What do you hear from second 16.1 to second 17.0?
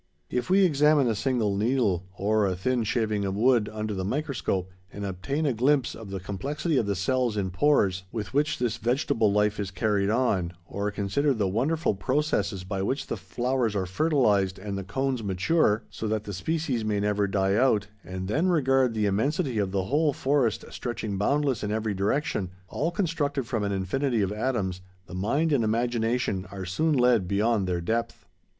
the species may